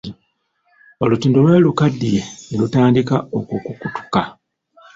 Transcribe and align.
Olutindo 1.03 1.37
lwali 1.43 1.61
lukaddiye 1.65 2.21
ne 2.47 2.55
lutandiika 2.61 3.15
okukutuka. 3.39 4.21